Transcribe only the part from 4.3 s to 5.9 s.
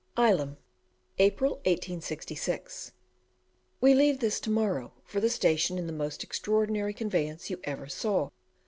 to morrow for the station in